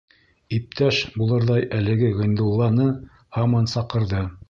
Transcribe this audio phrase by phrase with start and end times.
[0.55, 2.91] «Иптәш» булырҙай әлеге «Ғиндулла» ны
[3.41, 4.29] һаман «саҡырҙы».